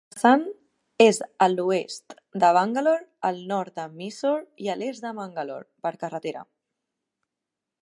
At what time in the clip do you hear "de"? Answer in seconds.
2.45-2.49, 3.81-3.85, 5.07-5.15